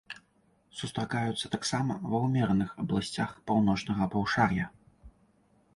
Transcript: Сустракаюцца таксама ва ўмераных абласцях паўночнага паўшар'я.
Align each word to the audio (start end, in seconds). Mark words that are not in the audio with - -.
Сустракаюцца 0.77 1.51
таксама 1.55 1.93
ва 2.13 2.23
ўмераных 2.25 2.69
абласцях 2.85 3.29
паўночнага 3.51 4.03
паўшар'я. 4.17 4.65